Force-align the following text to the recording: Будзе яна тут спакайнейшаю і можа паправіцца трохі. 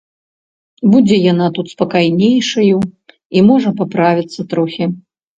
Будзе 0.93 1.17
яна 1.31 1.49
тут 1.57 1.67
спакайнейшаю 1.73 2.77
і 3.37 3.43
можа 3.49 3.73
паправіцца 3.83 4.41
трохі. 4.55 4.83